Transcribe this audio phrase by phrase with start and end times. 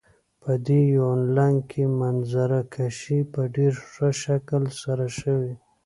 [0.41, 5.53] په دې يونليک کې منظره کشي په ډېر ښه شکل سره شوي.